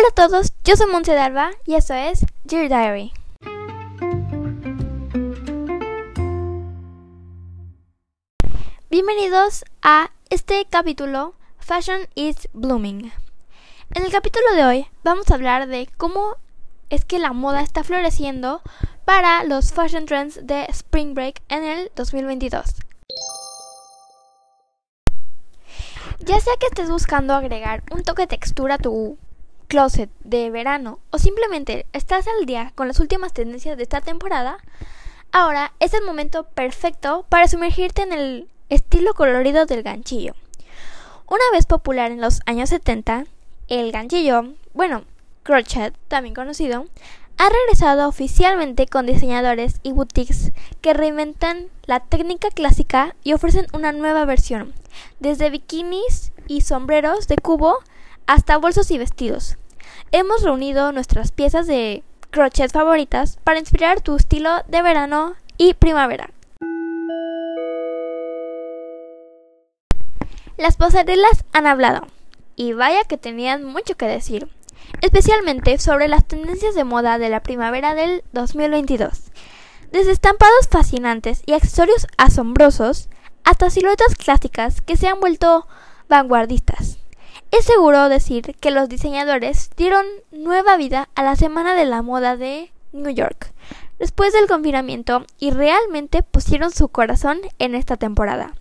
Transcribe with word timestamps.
Hola 0.00 0.08
a 0.08 0.28
todos, 0.28 0.54
yo 0.64 0.76
soy 0.76 0.90
Monse 0.90 1.18
Alba 1.18 1.50
y 1.66 1.74
eso 1.74 1.92
es 1.92 2.24
Dear 2.44 2.70
Diary. 2.70 3.12
Bienvenidos 8.88 9.66
a 9.82 10.10
este 10.30 10.64
capítulo 10.70 11.34
Fashion 11.58 12.08
is 12.14 12.48
Blooming. 12.54 13.12
En 13.94 14.02
el 14.02 14.10
capítulo 14.10 14.46
de 14.54 14.64
hoy 14.64 14.86
vamos 15.04 15.30
a 15.30 15.34
hablar 15.34 15.66
de 15.66 15.86
cómo 15.98 16.36
es 16.88 17.04
que 17.04 17.18
la 17.18 17.34
moda 17.34 17.60
está 17.60 17.84
floreciendo 17.84 18.62
para 19.04 19.44
los 19.44 19.74
fashion 19.74 20.06
trends 20.06 20.46
de 20.46 20.64
Spring 20.70 21.12
Break 21.12 21.42
en 21.50 21.62
el 21.62 21.92
2022. 21.94 22.76
Ya 26.20 26.40
sea 26.40 26.54
que 26.58 26.68
estés 26.68 26.88
buscando 26.88 27.34
agregar 27.34 27.82
un 27.90 28.02
toque 28.02 28.22
de 28.22 28.28
textura 28.28 28.76
a 28.76 28.78
tu 28.78 29.18
closet 29.70 30.10
de 30.24 30.50
verano 30.50 30.98
o 31.10 31.18
simplemente 31.18 31.86
estás 31.92 32.26
al 32.26 32.44
día 32.44 32.72
con 32.74 32.88
las 32.88 32.98
últimas 32.98 33.32
tendencias 33.32 33.76
de 33.76 33.84
esta 33.84 34.00
temporada, 34.00 34.58
ahora 35.30 35.72
es 35.78 35.94
el 35.94 36.02
momento 36.02 36.42
perfecto 36.42 37.24
para 37.28 37.46
sumergirte 37.46 38.02
en 38.02 38.12
el 38.12 38.48
estilo 38.68 39.14
colorido 39.14 39.66
del 39.66 39.84
ganchillo. 39.84 40.34
Una 41.28 41.44
vez 41.52 41.66
popular 41.66 42.10
en 42.10 42.20
los 42.20 42.40
años 42.46 42.68
70, 42.70 43.26
el 43.68 43.92
ganchillo, 43.92 44.54
bueno, 44.74 45.04
crochet, 45.44 45.94
también 46.08 46.34
conocido, 46.34 46.86
ha 47.38 47.48
regresado 47.48 48.08
oficialmente 48.08 48.88
con 48.88 49.06
diseñadores 49.06 49.76
y 49.84 49.92
boutiques 49.92 50.50
que 50.80 50.94
reinventan 50.94 51.68
la 51.84 52.00
técnica 52.00 52.48
clásica 52.50 53.14
y 53.22 53.34
ofrecen 53.34 53.68
una 53.72 53.92
nueva 53.92 54.24
versión, 54.24 54.74
desde 55.20 55.48
bikinis 55.48 56.32
y 56.48 56.62
sombreros 56.62 57.28
de 57.28 57.36
cubo 57.36 57.78
hasta 58.26 58.58
bolsos 58.58 58.90
y 58.90 58.98
vestidos. 58.98 59.56
Hemos 60.12 60.42
reunido 60.42 60.90
nuestras 60.90 61.30
piezas 61.30 61.68
de 61.68 62.02
crochet 62.30 62.72
favoritas 62.72 63.38
para 63.44 63.60
inspirar 63.60 64.00
tu 64.00 64.16
estilo 64.16 64.50
de 64.66 64.82
verano 64.82 65.36
y 65.56 65.74
primavera. 65.74 66.30
Las 70.56 70.76
pasarelas 70.76 71.44
han 71.52 71.68
hablado, 71.68 72.08
y 72.56 72.72
vaya 72.72 73.04
que 73.04 73.18
tenían 73.18 73.64
mucho 73.64 73.96
que 73.96 74.06
decir, 74.06 74.48
especialmente 75.00 75.78
sobre 75.78 76.08
las 76.08 76.26
tendencias 76.26 76.74
de 76.74 76.82
moda 76.82 77.18
de 77.18 77.28
la 77.28 77.44
primavera 77.44 77.94
del 77.94 78.24
2022. 78.32 79.30
Desde 79.92 80.10
estampados 80.10 80.68
fascinantes 80.68 81.44
y 81.46 81.52
accesorios 81.52 82.08
asombrosos 82.18 83.08
hasta 83.44 83.70
siluetas 83.70 84.16
clásicas 84.16 84.80
que 84.80 84.96
se 84.96 85.06
han 85.06 85.20
vuelto 85.20 85.68
vanguardistas. 86.08 86.99
Es 87.50 87.64
seguro 87.64 88.08
decir 88.08 88.54
que 88.60 88.70
los 88.70 88.88
diseñadores 88.88 89.70
dieron 89.76 90.06
nueva 90.30 90.76
vida 90.76 91.08
a 91.16 91.24
la 91.24 91.34
Semana 91.34 91.74
de 91.74 91.84
la 91.84 92.00
Moda 92.00 92.36
de 92.36 92.70
New 92.92 93.12
York 93.12 93.52
después 93.98 94.32
del 94.32 94.46
confinamiento 94.46 95.24
y 95.38 95.50
realmente 95.50 96.22
pusieron 96.22 96.70
su 96.70 96.88
corazón 96.88 97.40
en 97.58 97.74
esta 97.74 97.96
temporada. 97.96 98.54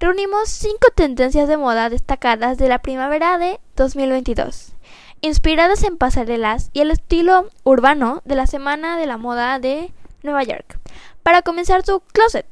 Reunimos 0.00 0.48
cinco 0.48 0.88
tendencias 0.94 1.46
de 1.46 1.58
moda 1.58 1.90
destacadas 1.90 2.56
de 2.56 2.68
la 2.68 2.78
primavera 2.78 3.36
de 3.36 3.60
2022, 3.76 4.72
inspiradas 5.20 5.84
en 5.84 5.98
pasarelas 5.98 6.70
y 6.72 6.80
el 6.80 6.90
estilo 6.90 7.50
urbano 7.64 8.22
de 8.24 8.34
la 8.34 8.46
Semana 8.46 8.96
de 8.96 9.06
la 9.06 9.18
Moda 9.18 9.58
de 9.58 9.92
Nueva 10.22 10.42
York, 10.42 10.78
para 11.22 11.42
comenzar 11.42 11.82
tu 11.82 12.00
closet. 12.00 12.46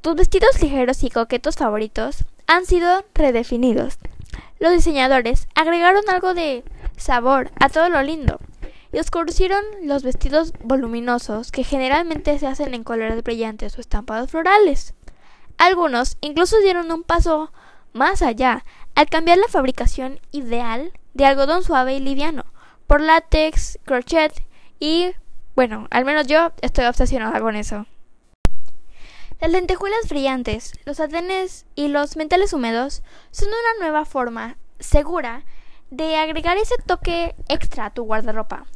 Tus 0.00 0.16
vestidos 0.16 0.60
ligeros 0.60 1.04
y 1.04 1.10
coquetos 1.10 1.54
favoritos 1.54 2.24
han 2.48 2.66
sido 2.66 3.04
redefinidos 3.14 3.98
los 4.58 4.72
diseñadores 4.72 5.48
agregaron 5.54 6.02
algo 6.08 6.34
de 6.34 6.64
sabor 6.96 7.50
a 7.58 7.68
todo 7.68 7.88
lo 7.88 8.02
lindo 8.02 8.38
y 8.92 8.98
oscurecieron 8.98 9.64
los 9.82 10.02
vestidos 10.02 10.52
voluminosos 10.62 11.52
que 11.52 11.64
generalmente 11.64 12.38
se 12.38 12.46
hacen 12.46 12.74
en 12.74 12.84
colores 12.84 13.22
brillantes 13.22 13.76
o 13.76 13.80
estampados 13.80 14.30
florales. 14.30 14.94
Algunos 15.58 16.16
incluso 16.20 16.58
dieron 16.60 16.90
un 16.90 17.02
paso 17.02 17.52
más 17.92 18.22
allá 18.22 18.64
al 18.94 19.08
cambiar 19.08 19.38
la 19.38 19.48
fabricación 19.48 20.20
ideal 20.32 20.92
de 21.14 21.26
algodón 21.26 21.62
suave 21.62 21.94
y 21.94 22.00
liviano 22.00 22.44
por 22.86 23.00
látex, 23.00 23.78
crochet 23.84 24.32
y, 24.80 25.12
bueno, 25.54 25.86
al 25.90 26.04
menos 26.04 26.26
yo 26.26 26.50
estoy 26.60 26.86
obsesionada 26.86 27.40
con 27.40 27.54
eso. 27.54 27.86
Las 29.40 29.50
lentejuelas 29.50 30.06
brillantes, 30.10 30.74
los 30.84 30.98
satenes 30.98 31.64
y 31.74 31.88
los 31.88 32.16
mentales 32.16 32.52
húmedos 32.52 33.02
son 33.30 33.48
una 33.48 33.84
nueva 33.86 34.04
forma 34.04 34.58
segura 34.78 35.44
de 35.90 36.16
agregar 36.16 36.58
ese 36.58 36.76
toque 36.84 37.34
extra 37.48 37.86
a 37.86 37.94
tu 37.94 38.04
guardarropa. 38.04 38.66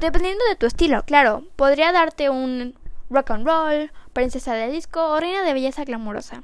Dependiendo 0.00 0.42
de 0.48 0.56
tu 0.56 0.64
estilo, 0.64 1.04
claro, 1.04 1.44
podría 1.56 1.92
darte 1.92 2.30
un 2.30 2.74
rock 3.10 3.32
and 3.32 3.46
roll, 3.46 3.92
princesa 4.14 4.54
de 4.54 4.70
disco 4.70 5.04
o 5.04 5.20
reina 5.20 5.42
de 5.42 5.52
belleza 5.52 5.84
glamurosa. 5.84 6.42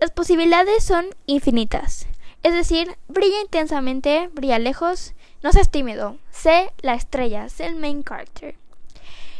Las 0.00 0.12
posibilidades 0.12 0.84
son 0.84 1.06
infinitas. 1.26 2.06
Es 2.44 2.54
decir, 2.54 2.96
brilla 3.08 3.40
intensamente, 3.40 4.28
brilla 4.32 4.60
lejos, 4.60 5.14
no 5.42 5.50
seas 5.50 5.72
tímido, 5.72 6.18
sé 6.30 6.72
la 6.82 6.94
estrella, 6.94 7.48
sé 7.48 7.66
el 7.66 7.74
main 7.74 8.04
character. 8.04 8.54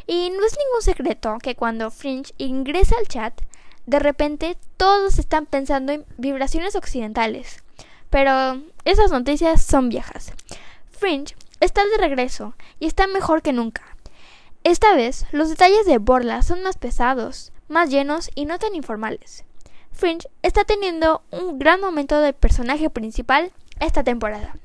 Y 0.06 0.30
no 0.30 0.44
es 0.44 0.58
ningún 0.58 0.82
secreto 0.82 1.38
que 1.40 1.54
cuando 1.54 1.92
Fringe 1.92 2.34
ingresa 2.38 2.96
al 2.98 3.06
chat, 3.06 3.40
de 3.86 3.98
repente 3.98 4.56
todos 4.76 5.18
están 5.18 5.46
pensando 5.46 5.92
en 5.92 6.04
vibraciones 6.16 6.76
occidentales. 6.76 7.62
Pero 8.10 8.62
esas 8.84 9.10
noticias 9.10 9.62
son 9.62 9.88
viejas. 9.88 10.32
Fringe 10.90 11.34
está 11.60 11.84
de 11.84 11.98
regreso 11.98 12.54
y 12.78 12.86
está 12.86 13.06
mejor 13.06 13.42
que 13.42 13.52
nunca. 13.52 13.82
Esta 14.64 14.94
vez 14.94 15.26
los 15.32 15.48
detalles 15.48 15.86
de 15.86 15.98
Borla 15.98 16.42
son 16.42 16.62
más 16.62 16.76
pesados, 16.76 17.52
más 17.68 17.90
llenos 17.90 18.30
y 18.34 18.44
no 18.44 18.58
tan 18.58 18.74
informales. 18.74 19.44
Fringe 19.90 20.28
está 20.42 20.64
teniendo 20.64 21.22
un 21.30 21.58
gran 21.58 21.80
momento 21.80 22.20
del 22.20 22.34
personaje 22.34 22.90
principal 22.90 23.52
esta 23.80 24.04
temporada. 24.04 24.56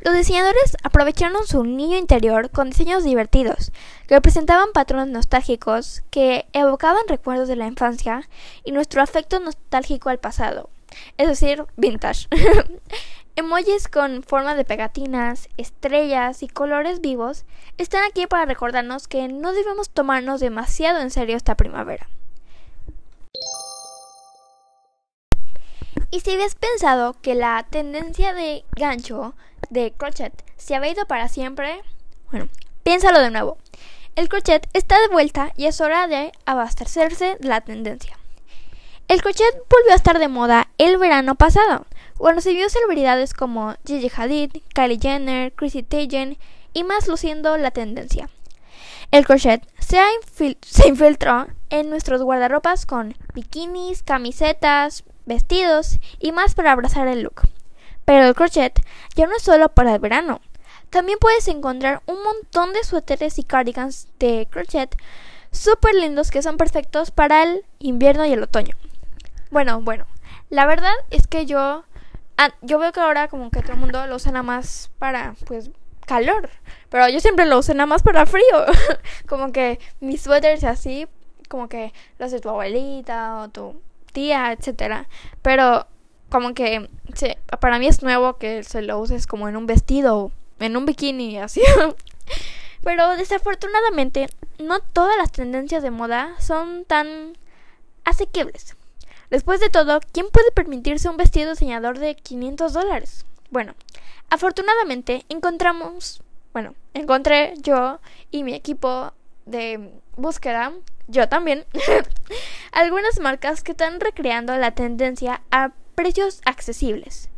Los 0.00 0.14
diseñadores 0.14 0.76
aprovecharon 0.82 1.46
su 1.46 1.64
niño 1.64 1.96
interior 1.96 2.50
con 2.50 2.70
diseños 2.70 3.04
divertidos, 3.04 3.72
que 4.06 4.14
representaban 4.14 4.72
patrones 4.72 5.08
nostálgicos 5.08 6.02
que 6.10 6.46
evocaban 6.52 7.08
recuerdos 7.08 7.48
de 7.48 7.56
la 7.56 7.66
infancia 7.66 8.28
y 8.64 8.72
nuestro 8.72 9.02
afecto 9.02 9.40
nostálgico 9.40 10.08
al 10.08 10.18
pasado, 10.18 10.70
es 11.16 11.28
decir, 11.28 11.64
vintage. 11.76 12.28
Emojis 13.36 13.88
con 13.88 14.22
forma 14.22 14.54
de 14.54 14.66
pegatinas, 14.66 15.48
estrellas 15.56 16.42
y 16.42 16.48
colores 16.48 17.00
vivos 17.00 17.46
están 17.78 18.04
aquí 18.04 18.26
para 18.26 18.44
recordarnos 18.44 19.08
que 19.08 19.26
no 19.28 19.54
debemos 19.54 19.88
tomarnos 19.88 20.40
demasiado 20.40 21.00
en 21.00 21.10
serio 21.10 21.36
esta 21.36 21.56
primavera. 21.56 22.08
Y 26.12 26.20
si 26.20 26.32
habías 26.32 26.54
pensado 26.54 27.16
que 27.22 27.34
la 27.34 27.66
tendencia 27.70 28.34
de 28.34 28.66
gancho 28.76 29.34
de 29.70 29.92
crochet 29.92 30.44
se 30.58 30.74
había 30.74 30.92
ido 30.92 31.06
para 31.06 31.26
siempre, 31.28 31.80
bueno, 32.30 32.50
piénsalo 32.82 33.18
de 33.18 33.30
nuevo. 33.30 33.56
El 34.14 34.28
crochet 34.28 34.68
está 34.74 35.00
de 35.00 35.08
vuelta 35.08 35.54
y 35.56 35.64
es 35.64 35.80
hora 35.80 36.06
de 36.08 36.30
abastecerse 36.44 37.38
de 37.40 37.48
la 37.48 37.62
tendencia. 37.62 38.18
El 39.08 39.22
crochet 39.22 39.54
volvió 39.70 39.92
a 39.92 39.96
estar 39.96 40.18
de 40.18 40.28
moda 40.28 40.68
el 40.76 40.98
verano 40.98 41.34
pasado, 41.34 41.86
cuando 42.18 42.42
se 42.42 42.52
vio 42.52 42.68
celebridades 42.68 43.32
como 43.32 43.74
Gigi 43.86 44.12
Hadid, 44.14 44.50
Kylie 44.74 44.98
Jenner, 45.00 45.54
Chrissy 45.54 45.82
Teigen 45.82 46.36
y 46.74 46.84
más 46.84 47.08
luciendo 47.08 47.56
la 47.56 47.70
tendencia. 47.70 48.28
El 49.12 49.24
crochet 49.24 49.66
se, 49.78 49.98
se 50.60 50.88
infiltró 50.88 51.46
en 51.70 51.88
nuestros 51.88 52.22
guardarropas 52.22 52.84
con 52.84 53.16
bikinis, 53.32 54.02
camisetas, 54.02 55.04
vestidos 55.26 55.98
y 56.18 56.32
más 56.32 56.54
para 56.54 56.72
abrazar 56.72 57.08
el 57.08 57.22
look. 57.22 57.42
Pero 58.04 58.26
el 58.26 58.34
crochet 58.34 58.80
ya 59.14 59.26
no 59.26 59.36
es 59.36 59.42
solo 59.42 59.68
para 59.68 59.94
el 59.94 60.00
verano. 60.00 60.40
También 60.90 61.18
puedes 61.18 61.48
encontrar 61.48 62.02
un 62.06 62.22
montón 62.22 62.72
de 62.72 62.84
suéteres 62.84 63.38
y 63.38 63.44
cardigans 63.44 64.08
de 64.18 64.46
crochet 64.50 64.94
súper 65.50 65.94
lindos 65.94 66.30
que 66.30 66.42
son 66.42 66.56
perfectos 66.56 67.10
para 67.10 67.42
el 67.42 67.64
invierno 67.78 68.26
y 68.26 68.32
el 68.32 68.42
otoño. 68.42 68.76
Bueno, 69.50 69.80
bueno, 69.80 70.06
la 70.50 70.66
verdad 70.66 70.92
es 71.10 71.26
que 71.26 71.46
yo, 71.46 71.84
ah, 72.36 72.50
yo 72.62 72.78
veo 72.78 72.92
que 72.92 73.00
ahora 73.00 73.28
como 73.28 73.50
que 73.50 73.62
todo 73.62 73.72
el 73.72 73.78
mundo 73.78 74.06
lo 74.06 74.16
usa 74.16 74.32
nada 74.32 74.42
más 74.42 74.90
para, 74.98 75.34
pues, 75.46 75.70
calor. 76.06 76.50
Pero 76.90 77.08
yo 77.08 77.20
siempre 77.20 77.46
lo 77.46 77.58
uso 77.58 77.72
nada 77.74 77.86
más 77.86 78.02
para 78.02 78.26
frío. 78.26 78.66
como 79.28 79.52
que 79.52 79.78
mis 80.00 80.22
suéteres 80.22 80.64
así, 80.64 81.06
como 81.48 81.68
que 81.68 81.92
los 82.18 82.30
de 82.30 82.40
tu 82.40 82.48
abuelita 82.48 83.38
o 83.38 83.48
tu 83.48 83.80
tía, 84.12 84.52
etcétera. 84.52 85.08
Pero 85.42 85.86
como 86.30 86.54
que 86.54 86.88
para 87.60 87.78
mí 87.78 87.86
es 87.86 88.02
nuevo 88.02 88.38
que 88.38 88.64
se 88.64 88.82
lo 88.82 88.98
uses 88.98 89.26
como 89.26 89.48
en 89.48 89.56
un 89.56 89.66
vestido, 89.66 90.32
en 90.58 90.76
un 90.76 90.86
bikini, 90.86 91.38
así. 91.40 91.60
Pero 92.82 93.16
desafortunadamente, 93.16 94.28
no 94.58 94.80
todas 94.80 95.16
las 95.16 95.30
tendencias 95.30 95.82
de 95.82 95.90
moda 95.90 96.34
son 96.40 96.84
tan 96.84 97.36
asequibles. 98.04 98.76
Después 99.30 99.60
de 99.60 99.70
todo, 99.70 100.00
¿quién 100.12 100.28
puede 100.30 100.50
permitirse 100.52 101.08
un 101.08 101.16
vestido 101.16 101.50
diseñador 101.50 101.98
de 101.98 102.14
500 102.16 102.72
dólares? 102.72 103.24
Bueno, 103.50 103.74
afortunadamente 104.30 105.24
encontramos, 105.28 106.22
bueno, 106.52 106.74
encontré 106.94 107.54
yo 107.62 108.00
y 108.30 108.42
mi 108.42 108.54
equipo 108.54 109.12
de 109.46 109.92
búsqueda, 110.16 110.72
yo 111.12 111.28
también, 111.28 111.64
algunas 112.72 113.20
marcas 113.20 113.62
que 113.62 113.72
están 113.72 114.00
recreando 114.00 114.56
la 114.56 114.72
tendencia 114.72 115.42
a 115.50 115.70
precios 115.94 116.40
accesibles. 116.44 117.28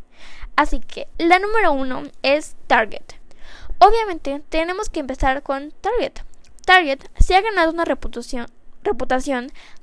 Así 0.55 0.79
que 0.79 1.07
la 1.17 1.37
número 1.39 1.73
uno 1.73 2.03
es 2.23 2.55
Target. 2.67 3.03
Obviamente 3.79 4.41
tenemos 4.49 4.89
que 4.89 5.01
empezar 5.01 5.43
con 5.43 5.71
Target. 5.81 6.13
Target 6.65 7.03
se 7.19 7.35
ha 7.35 7.41
ganado 7.41 7.71
una 7.71 7.85
reputación, 7.85 8.47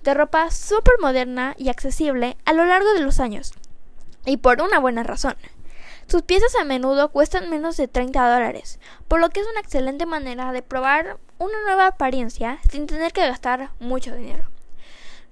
de 0.03 0.15
ropa 0.15 0.51
súper 0.51 0.95
moderna 1.01 1.55
y 1.59 1.69
accesible 1.69 2.39
a 2.45 2.55
lo 2.55 2.65
largo 2.65 2.93
de 2.95 3.01
los 3.01 3.21
años. 3.21 3.53
Y 4.25 4.39
por 4.39 4.63
una 4.63 4.79
buena 4.79 5.03
razón. 5.03 5.37
Sus 6.07 6.23
piezas 6.23 6.55
a 6.57 6.65
menudo 6.65 7.11
cuestan 7.11 7.51
menos 7.51 7.77
de 7.77 7.89
30 7.89 8.33
dólares, 8.33 8.81
por 9.09 9.21
lo 9.21 9.29
que 9.31 9.41
es 9.41 9.47
una 9.47 9.61
excelente 9.61 10.07
manera 10.07 10.53
de 10.53 10.63
probar 10.63 11.19
una 11.43 11.61
nueva 11.65 11.89
apariencia 11.89 12.61
sin 12.71 12.87
tener 12.87 13.13
que 13.13 13.27
gastar 13.27 13.71
mucho 13.81 14.15
dinero. 14.15 14.45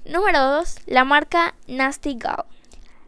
Número 0.04 0.42
2. 0.42 0.78
La 0.86 1.04
marca 1.04 1.54
Nasty 1.68 2.16
Gal. 2.18 2.46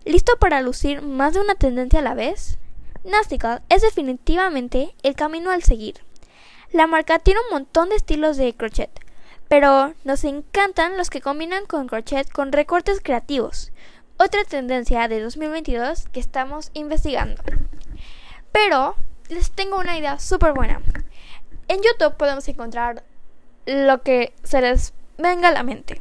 ¿Listo 0.05 0.37
para 0.39 0.63
lucir 0.63 1.03
más 1.03 1.35
de 1.35 1.41
una 1.41 1.57
tendencia 1.57 1.99
a 1.99 2.03
la 2.03 2.15
vez? 2.15 2.59
Nasty 3.03 3.39
Gal 3.39 3.63
es 3.69 3.83
definitivamente 3.83 4.95
el 5.03 5.17
camino 5.17 5.51
al 5.51 5.65
seguir. 5.65 5.97
La 6.71 6.87
marca 6.87 7.19
tiene 7.19 7.41
un 7.41 7.53
montón 7.53 7.89
de 7.89 7.97
estilos 7.97 8.37
de 8.37 8.55
crochet, 8.55 8.91
pero 9.49 9.95
nos 10.05 10.23
encantan 10.23 10.97
los 10.97 11.11
que 11.11 11.21
combinan 11.21 11.67
con 11.67 11.89
crochet 11.89 12.31
con 12.31 12.53
recortes 12.53 13.01
creativos, 13.03 13.73
otra 14.17 14.45
tendencia 14.45 15.09
de 15.09 15.21
2022 15.21 16.07
que 16.13 16.21
estamos 16.21 16.71
investigando. 16.73 17.43
Pero 18.53 18.95
les 19.29 19.51
tengo 19.51 19.79
una 19.81 19.99
idea 19.99 20.21
súper 20.21 20.53
buena. 20.53 20.81
En 21.69 21.79
YouTube 21.79 22.17
podemos 22.17 22.47
encontrar 22.49 23.03
lo 23.67 24.03
que 24.03 24.32
se 24.43 24.61
les 24.61 24.93
venga 25.19 25.49
a 25.49 25.53
la 25.53 25.62
mente. 25.62 26.00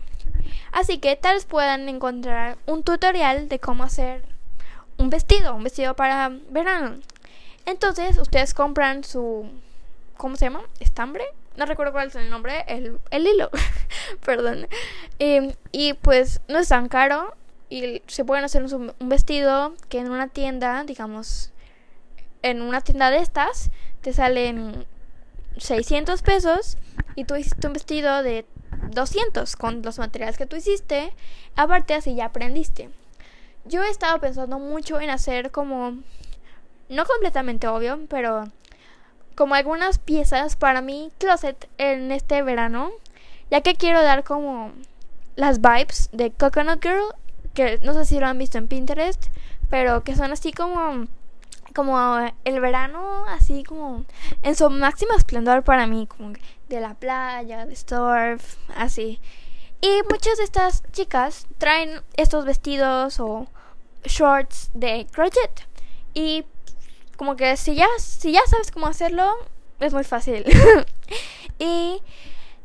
Así 0.72 1.00
que 1.00 1.16
tal 1.16 1.36
vez 1.36 1.46
puedan 1.46 1.90
encontrar 1.90 2.58
un 2.66 2.84
tutorial 2.84 3.50
de 3.50 3.60
cómo 3.60 3.84
hacer 3.84 4.24
un 4.98 5.10
vestido, 5.10 5.56
un 5.56 5.64
vestido 5.64 5.96
para 5.96 6.30
verano. 6.50 7.00
Entonces 7.66 8.18
ustedes 8.18 8.54
compran 8.54 9.04
su, 9.04 9.50
¿cómo 10.18 10.36
se 10.36 10.46
llama? 10.46 10.62
¿Estambre? 10.80 11.26
No 11.58 11.66
recuerdo 11.66 11.92
cuál 11.92 12.08
es 12.08 12.16
el 12.16 12.30
nombre, 12.30 12.64
el, 12.68 13.00
el 13.12 13.28
hilo, 13.28 13.50
perdón. 14.26 14.68
Em, 15.20 15.54
y 15.72 15.94
pues 15.94 16.42
no 16.48 16.60
es 16.60 16.70
tan 16.70 16.88
caro 16.88 17.36
y 17.70 18.02
se 18.08 18.26
pueden 18.26 18.44
hacer 18.46 18.64
un, 18.64 18.94
vestido 19.00 19.74
que 19.90 20.00
en 20.00 20.12
una 20.12 20.28
tienda, 20.28 20.84
digamos, 20.84 21.52
en 22.42 22.62
una 22.62 22.82
tienda 22.82 23.10
de 23.12 23.18
estas, 23.18 23.70
te 24.02 24.14
salen 24.14 24.86
600 25.58 26.22
pesos 26.22 26.78
y 27.16 27.26
tú 27.26 27.36
hiciste 27.36 27.68
un 27.68 27.74
vestido 27.74 28.24
de 28.24 28.46
200 28.90 29.56
con 29.56 29.82
los 29.82 30.00
materiales 30.00 30.38
que 30.38 30.46
tú 30.46 30.56
hiciste, 30.56 31.14
aparte 31.56 31.94
así 31.94 32.16
ya 32.16 32.26
aprendiste. 32.26 32.90
Yo 33.66 33.84
he 33.84 33.90
estado 33.90 34.20
pensando 34.20 34.60
mucho 34.60 35.00
en 35.00 35.10
hacer 35.10 35.52
como, 35.52 35.98
no 36.90 37.06
completamente 37.06 37.68
obvio, 37.68 38.00
pero 38.10 38.46
como 39.36 39.56
algunas 39.56 40.00
piezas 40.00 40.56
para 40.56 40.82
mi 40.82 41.12
closet 41.18 41.70
en 41.78 42.12
este 42.12 42.42
verano, 42.42 42.92
ya 43.50 43.62
que 43.62 43.76
quiero 43.76 44.02
dar 44.02 44.24
como 44.24 44.72
las 45.36 45.62
vibes 45.62 46.10
de 46.12 46.32
Coconut 46.32 46.84
Girl 46.84 47.16
que 47.54 47.80
no 47.84 47.94
sé 47.94 48.06
si 48.06 48.20
lo 48.20 48.28
han 48.28 48.38
visto 48.38 48.58
en 48.58 48.68
Pinterest, 48.68 49.26
pero 49.70 50.04
que 50.04 50.16
son 50.16 50.32
así 50.32 50.52
como 50.52 51.08
como 51.74 52.20
el 52.44 52.60
verano 52.60 53.26
así 53.28 53.64
como 53.64 54.06
en 54.44 54.56
su 54.56 54.70
máximo 54.70 55.14
esplendor 55.16 55.64
para 55.64 55.88
mí, 55.88 56.08
como 56.08 56.34
de 56.70 56.82
la 56.82 56.94
playa, 56.96 57.66
de 57.66 57.76
surf, 57.76 58.58
así. 58.76 59.20
Y 59.82 60.02
muchas 60.10 60.38
de 60.38 60.44
estas 60.44 60.84
chicas 60.92 61.48
traen 61.58 62.02
estos 62.16 62.46
vestidos 62.46 63.20
o 63.20 63.48
shorts 64.04 64.70
de 64.74 65.08
crochet 65.12 65.68
y 66.14 66.46
como 67.18 67.36
que 67.36 67.58
si 67.58 67.76
ya 67.76 67.88
si 68.00 68.32
ya 68.32 68.42
sabes 68.48 68.72
cómo 68.72 68.88
hacerlo 68.88 69.32
es 69.80 69.94
muy 69.94 70.04
fácil. 70.04 70.46
y 71.60 72.02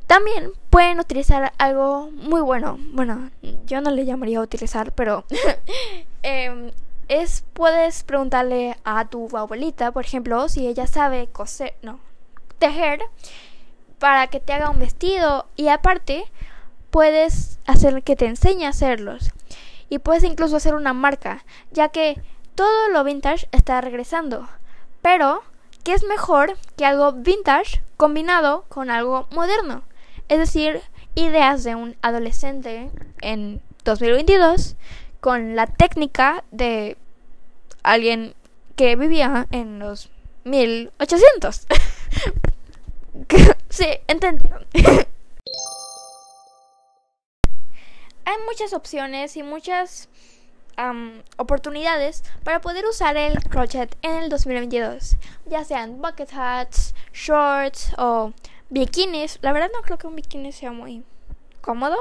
también 0.06 0.52
pueden 0.70 1.00
utilizar 1.00 1.52
algo 1.59 2.11
muy 2.11 2.41
bueno. 2.41 2.79
Bueno, 2.93 3.31
yo 3.67 3.81
no 3.81 3.91
le 3.91 4.05
llamaría 4.05 4.41
utilizar, 4.41 4.93
pero 4.93 5.25
em, 6.23 6.70
es 7.08 7.44
puedes 7.53 8.03
preguntarle 8.05 8.76
a 8.85 9.08
tu 9.08 9.29
abuelita, 9.37 9.93
por 9.93 10.05
ejemplo, 10.05 10.49
si 10.49 10.67
ella 10.67 10.87
sabe 10.87 11.29
coser, 11.29 11.75
no, 11.82 12.00
tejer 12.58 13.00
para 13.99 14.26
que 14.26 14.41
te 14.41 14.53
haga 14.53 14.70
un 14.70 14.79
vestido 14.79 15.47
y 15.56 15.69
aparte 15.69 16.25
puedes 16.91 17.58
hacer 17.67 18.03
que 18.03 18.17
te 18.17 18.26
enseñe 18.26 18.64
a 18.64 18.70
hacerlos. 18.70 19.31
Y 19.88 19.99
puedes 19.99 20.25
incluso 20.25 20.56
hacer 20.56 20.75
una 20.75 20.93
marca, 20.93 21.44
ya 21.70 21.91
que 21.91 22.20
todo 22.55 22.88
lo 22.88 23.05
vintage 23.05 23.49
está 23.52 23.81
regresando. 23.81 24.49
Pero, 25.00 25.43
¿qué 25.85 25.93
es 25.93 26.02
mejor 26.05 26.56
que 26.76 26.85
algo 26.85 27.12
vintage 27.12 27.82
combinado 27.97 28.64
con 28.69 28.91
algo 28.91 29.29
moderno? 29.31 29.82
Es 30.29 30.38
decir, 30.38 30.81
ideas 31.14 31.62
de 31.62 31.76
un 31.76 31.97
adolescente 32.02 32.91
en 33.20 33.62
2022 33.85 34.76
con 35.26 35.56
la 35.56 35.67
técnica 35.67 36.44
de 36.52 36.96
alguien 37.82 38.37
que 38.76 38.94
vivía 38.94 39.49
en 39.50 39.81
los 39.81 40.08
1800. 40.44 41.67
sí, 43.69 43.88
entendieron. 44.06 44.64
Hay 48.25 48.37
muchas 48.46 48.73
opciones 48.73 49.37
y 49.37 49.43
muchas 49.43 50.08
oportunidades 51.38 52.23
para 52.44 52.61
poder 52.61 52.87
usar 52.87 53.17
el 53.17 53.43
crochet 53.43 53.96
en 54.02 54.12
el 54.23 54.28
2022, 54.28 55.17
ya 55.46 55.64
sean 55.64 56.00
bucket 56.00 56.32
hats, 56.34 56.94
shorts 57.12 57.93
o 57.99 58.32
bikinis. 58.70 59.40
La 59.43 59.52
verdad 59.52 59.70
no 59.75 59.82
creo 59.82 59.99
que 59.99 60.06
un 60.06 60.14
bikini 60.14 60.52
sea 60.52 60.70
muy 60.70 61.02
cómodo. 61.66 61.96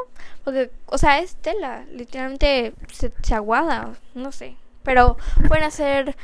Porque, 0.45 0.71
o 0.85 0.97
sea, 0.97 1.19
es 1.19 1.35
tela. 1.35 1.83
Literalmente 1.91 2.73
se, 2.93 3.11
aguada. 3.33 3.95
No 4.13 4.31
sé. 4.31 4.55
Pero 4.83 5.17
pueden 5.47 5.65
hacer 5.65 6.15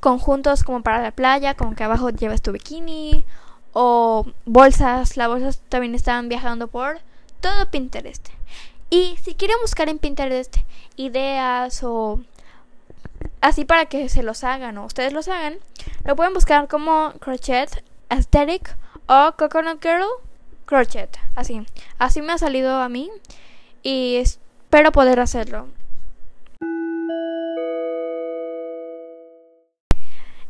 conjuntos 0.00 0.64
como 0.64 0.82
para 0.82 1.02
la 1.02 1.12
playa. 1.12 1.54
Como 1.54 1.76
que 1.76 1.84
abajo 1.84 2.10
llevas 2.10 2.42
tu 2.42 2.50
bikini. 2.50 3.24
O 3.74 4.26
bolsas. 4.46 5.16
Las 5.16 5.28
bolsas 5.28 5.62
también 5.68 5.94
están 5.94 6.28
viajando 6.28 6.66
por 6.66 6.98
todo 7.40 7.70
Pinterest. 7.70 8.28
Y 8.88 9.16
si 9.22 9.34
quieren 9.34 9.56
buscar 9.62 9.88
en 9.88 9.98
Pinterest 9.98 10.56
ideas 10.96 11.82
o 11.82 12.20
así 13.40 13.64
para 13.64 13.86
que 13.86 14.08
se 14.08 14.22
los 14.22 14.44
hagan 14.44 14.76
o 14.78 14.84
ustedes 14.84 15.12
los 15.12 15.28
hagan, 15.28 15.58
lo 16.04 16.14
pueden 16.14 16.34
buscar 16.34 16.68
como 16.68 17.12
crochet 17.18 17.82
aesthetic 18.10 18.76
o 19.06 19.32
Coconut 19.38 19.82
Girl 19.82 20.04
Crochet. 20.72 21.18
Así. 21.34 21.66
Así 21.98 22.22
me 22.22 22.32
ha 22.32 22.38
salido 22.38 22.80
a 22.80 22.88
mí. 22.88 23.10
Y 23.82 24.16
espero 24.16 24.90
poder 24.90 25.20
hacerlo. 25.20 25.68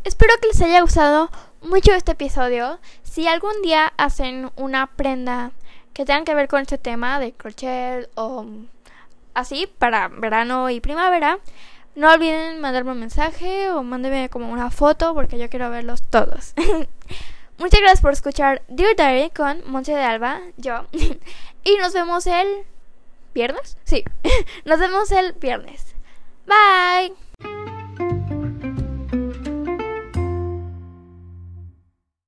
Espero 0.04 0.34
que 0.40 0.46
les 0.46 0.62
haya 0.62 0.80
gustado 0.80 1.28
mucho 1.60 1.92
este 1.92 2.12
episodio. 2.12 2.78
Si 3.02 3.26
algún 3.26 3.62
día 3.62 3.92
hacen 3.96 4.52
una 4.54 4.86
prenda 4.94 5.50
que 5.92 6.04
tenga 6.04 6.22
que 6.22 6.36
ver 6.36 6.46
con 6.46 6.60
este 6.60 6.78
tema 6.78 7.18
de 7.18 7.32
crochet 7.32 8.08
o 8.14 8.46
así 9.34 9.66
para 9.66 10.06
verano 10.06 10.70
y 10.70 10.78
primavera, 10.78 11.40
no 11.96 12.12
olviden 12.12 12.60
mandarme 12.60 12.92
un 12.92 13.00
mensaje 13.00 13.70
o 13.70 13.82
mándenme 13.82 14.28
como 14.28 14.52
una 14.52 14.70
foto 14.70 15.14
porque 15.14 15.36
yo 15.36 15.50
quiero 15.50 15.68
verlos 15.68 16.02
todos. 16.02 16.54
Muchas 17.62 17.80
gracias 17.80 18.00
por 18.00 18.12
escuchar 18.12 18.62
Dear 18.66 18.96
Diary 18.96 19.30
con 19.30 19.62
Monse 19.70 19.92
de 19.92 20.02
Alba, 20.02 20.40
yo. 20.56 20.84
y 21.64 21.76
nos 21.76 21.92
vemos 21.92 22.26
el 22.26 22.66
viernes. 23.34 23.78
Sí, 23.84 24.02
nos 24.64 24.80
vemos 24.80 25.12
el 25.12 25.32
viernes. 25.34 25.94
Bye. 26.44 27.71